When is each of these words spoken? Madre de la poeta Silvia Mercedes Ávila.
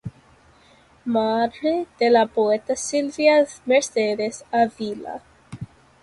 Madre 1.05 1.85
de 1.99 2.09
la 2.09 2.25
poeta 2.25 2.75
Silvia 2.75 3.45
Mercedes 3.67 4.43
Ávila. 4.51 5.21